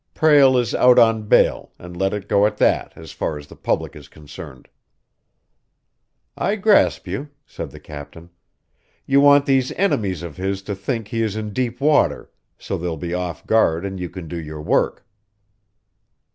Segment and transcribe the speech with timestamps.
[0.15, 3.55] Prale is out on bail and let it go at that, as far as the
[3.55, 4.67] public is concerned."
[6.35, 8.31] "I grasp you," said the captain.
[9.05, 12.97] "You want these enemies of his to think he is in deep water, so they'll
[12.97, 15.05] be off guard and you can do your work."